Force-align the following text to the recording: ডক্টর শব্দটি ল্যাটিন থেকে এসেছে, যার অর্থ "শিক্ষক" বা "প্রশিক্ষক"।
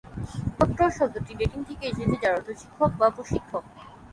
ডক্টর 0.59 0.89
শব্দটি 0.97 1.31
ল্যাটিন 1.39 1.61
থেকে 1.69 1.83
এসেছে, 1.87 2.15
যার 2.23 2.33
অর্থ 2.37 2.49
"শিক্ষক" 2.61 2.91
বা 2.99 3.07
"প্রশিক্ষক"। 3.15 3.63